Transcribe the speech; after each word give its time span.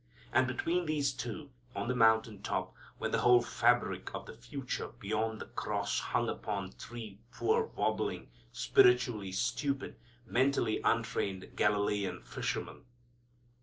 And 0.33 0.47
between 0.47 0.87
these 0.87 1.13
two, 1.13 1.51
on 1.75 1.87
the 1.87 1.93
mountain 1.95 2.41
top, 2.41 2.73
when 2.97 3.11
the 3.11 3.19
whole 3.19 3.39
fabric 3.43 4.09
of 4.15 4.25
the 4.25 4.33
future 4.33 4.87
beyond 4.99 5.39
the 5.39 5.45
cross 5.45 5.99
hung 5.99 6.27
upon 6.27 6.71
three 6.71 7.19
poor 7.31 7.65
wobbling, 7.75 8.31
spiritually 8.51 9.31
stupid, 9.31 9.97
mentally 10.25 10.81
untrained 10.83 11.51
Galilean 11.55 12.23
fishermen. 12.23 12.81